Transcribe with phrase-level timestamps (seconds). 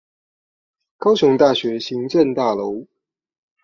[0.97, 2.87] 高雄大學行政大樓